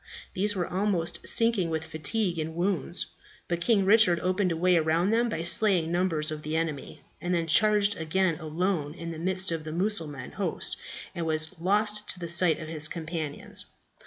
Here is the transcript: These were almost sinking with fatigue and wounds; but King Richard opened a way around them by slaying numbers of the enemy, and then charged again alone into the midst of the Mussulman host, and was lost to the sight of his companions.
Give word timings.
These 0.33 0.55
were 0.55 0.65
almost 0.65 1.27
sinking 1.27 1.69
with 1.69 1.85
fatigue 1.85 2.39
and 2.39 2.55
wounds; 2.55 3.05
but 3.47 3.61
King 3.61 3.85
Richard 3.85 4.19
opened 4.21 4.51
a 4.51 4.57
way 4.57 4.75
around 4.75 5.11
them 5.11 5.29
by 5.29 5.43
slaying 5.43 5.91
numbers 5.91 6.31
of 6.31 6.41
the 6.41 6.55
enemy, 6.55 7.01
and 7.21 7.35
then 7.35 7.45
charged 7.45 7.95
again 7.97 8.39
alone 8.39 8.95
into 8.95 9.19
the 9.19 9.23
midst 9.23 9.51
of 9.51 9.63
the 9.63 9.71
Mussulman 9.71 10.31
host, 10.31 10.75
and 11.13 11.27
was 11.27 11.53
lost 11.59 12.09
to 12.09 12.19
the 12.19 12.29
sight 12.29 12.59
of 12.59 12.67
his 12.67 12.87
companions. 12.87 13.65